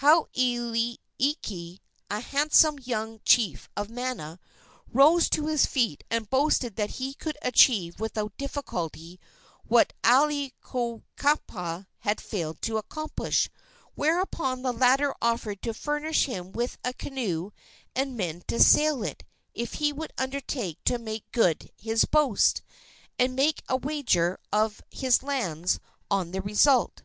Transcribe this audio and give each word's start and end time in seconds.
Hauailiki, 0.00 1.80
a 2.08 2.20
handsome 2.20 2.78
young 2.78 3.20
chief 3.24 3.68
of 3.76 3.90
Mana, 3.90 4.38
rose 4.86 5.28
to 5.30 5.48
his 5.48 5.66
feet 5.66 6.04
and 6.08 6.30
boasted 6.30 6.76
that 6.76 6.90
he 7.02 7.14
could 7.14 7.36
achieve 7.42 7.98
without 7.98 8.36
difficulty 8.36 9.18
what 9.66 9.92
Aiwohikupua 10.04 11.88
had 12.02 12.20
failed 12.20 12.62
to 12.62 12.76
accomplish; 12.76 13.50
whereupon 13.96 14.62
the 14.62 14.70
latter 14.72 15.16
offered 15.20 15.60
to 15.62 15.74
furnish 15.74 16.26
him 16.26 16.52
with 16.52 16.78
a 16.84 16.92
canoe 16.94 17.50
and 17.96 18.16
men 18.16 18.44
to 18.46 18.60
sail 18.60 19.02
it 19.02 19.24
if 19.52 19.72
he 19.72 19.92
would 19.92 20.12
undertake 20.16 20.78
to 20.84 20.96
make 20.96 21.24
good 21.32 21.72
his 21.76 22.04
boast, 22.04 22.62
and 23.18 23.30
each 23.32 23.56
made 23.56 23.62
a 23.68 23.76
wager 23.76 24.38
of 24.52 24.80
his 24.92 25.24
lands 25.24 25.80
on 26.08 26.30
the 26.30 26.40
result. 26.40 27.02